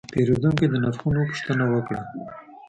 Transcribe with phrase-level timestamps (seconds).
[0.13, 2.01] پیرودونکی د نرخونو پوښتنه وکړه.